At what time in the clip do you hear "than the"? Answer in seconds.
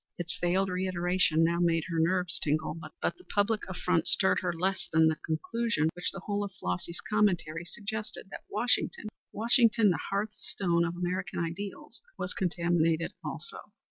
4.91-5.15